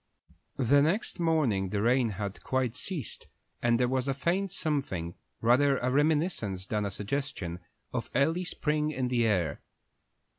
The 0.57 0.81
next 0.81 1.19
morning 1.19 1.69
the 1.69 1.83
rain 1.83 2.09
had 2.17 2.41
quite 2.43 2.75
ceased, 2.75 3.27
and 3.61 3.79
there 3.79 3.87
was 3.87 4.07
a 4.07 4.15
faint 4.15 4.51
something, 4.51 5.13
rather 5.41 5.77
a 5.77 5.91
reminiscence 5.91 6.65
than 6.65 6.85
a 6.85 6.89
suggestion, 6.89 7.59
of 7.93 8.09
early 8.15 8.43
spring 8.45 8.89
in 8.89 9.09
the 9.09 9.27
air. 9.27 9.61